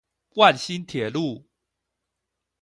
[0.33, 1.45] 萬新鐵路